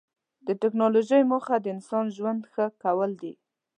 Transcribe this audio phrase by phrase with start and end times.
[0.47, 3.33] د ټکنالوجۍ موخه د انسان ژوند ښه کول دي.